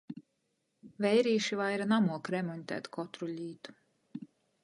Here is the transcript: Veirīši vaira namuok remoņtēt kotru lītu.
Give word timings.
Veirīši 1.05 1.59
vaira 1.59 1.85
namuok 1.91 2.31
remoņtēt 2.35 2.91
kotru 2.97 3.29
lītu. 3.35 3.77